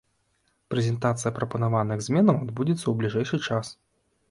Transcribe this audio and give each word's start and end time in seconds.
Прэзентацыя 0.73 1.31
прапанаваных 1.35 2.03
зменаў 2.07 2.35
адбудзецца 2.43 2.83
ў 2.87 2.93
бліжэйшы 3.05 3.37
час. 3.49 3.65